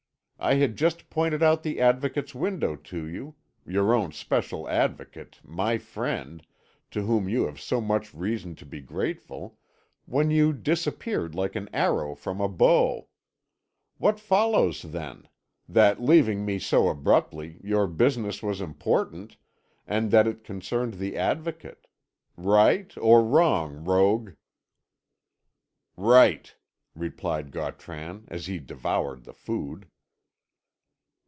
I 0.43 0.55
had 0.55 0.75
just 0.75 1.07
pointed 1.11 1.43
out 1.43 1.61
the 1.61 1.79
Advocate's 1.79 2.33
window 2.33 2.75
to 2.75 3.05
you 3.05 3.35
your 3.63 3.93
own 3.93 4.11
special 4.11 4.67
Advocate, 4.67 5.39
my 5.43 5.77
friend, 5.77 6.43
to 6.89 7.03
whom 7.03 7.29
you 7.29 7.45
have 7.45 7.61
so 7.61 7.79
much 7.79 8.11
reason 8.11 8.55
to 8.55 8.65
be 8.65 8.81
grateful 8.81 9.59
when 10.07 10.31
you 10.31 10.51
disappeared 10.51 11.35
like 11.35 11.55
an 11.55 11.69
arrow 11.71 12.15
from 12.15 12.41
a 12.41 12.49
bow. 12.49 13.07
What 13.99 14.19
follows 14.19 14.81
then? 14.81 15.27
That, 15.69 16.01
leaving 16.01 16.43
me 16.43 16.57
so 16.57 16.87
abruptly, 16.89 17.59
your 17.63 17.85
business 17.85 18.41
was 18.41 18.61
important, 18.61 19.37
and 19.85 20.09
that 20.09 20.25
it 20.25 20.43
concerned 20.43 20.95
the 20.95 21.17
Advocate. 21.17 21.85
Right 22.35 22.91
or 22.97 23.23
wrong, 23.23 23.83
rogue?" 23.85 24.31
"Right," 25.95 26.55
replied 26.95 27.51
Gautran, 27.51 28.25
as 28.29 28.47
he 28.47 28.57
devoured 28.57 29.25
the 29.25 29.33
food. 29.33 29.87